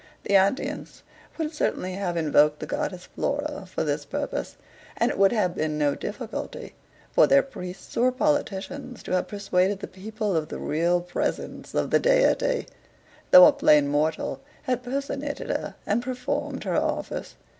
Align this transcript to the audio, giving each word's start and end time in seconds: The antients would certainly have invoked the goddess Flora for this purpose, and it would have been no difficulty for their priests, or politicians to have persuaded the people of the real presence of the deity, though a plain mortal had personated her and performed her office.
The 0.23 0.33
antients 0.35 1.03
would 1.37 1.53
certainly 1.53 1.93
have 1.93 2.17
invoked 2.17 2.59
the 2.59 2.65
goddess 2.65 3.05
Flora 3.05 3.67
for 3.67 3.83
this 3.83 4.03
purpose, 4.03 4.57
and 4.97 5.11
it 5.11 5.17
would 5.19 5.31
have 5.31 5.53
been 5.53 5.77
no 5.77 5.93
difficulty 5.93 6.73
for 7.11 7.27
their 7.27 7.43
priests, 7.43 7.95
or 7.95 8.11
politicians 8.11 9.03
to 9.03 9.11
have 9.11 9.27
persuaded 9.27 9.79
the 9.79 9.85
people 9.85 10.35
of 10.35 10.47
the 10.49 10.57
real 10.57 11.01
presence 11.01 11.75
of 11.75 11.91
the 11.91 11.99
deity, 11.99 12.65
though 13.29 13.45
a 13.45 13.51
plain 13.53 13.89
mortal 13.89 14.41
had 14.63 14.81
personated 14.81 15.49
her 15.51 15.75
and 15.85 16.01
performed 16.01 16.63
her 16.63 16.77
office. 16.77 17.35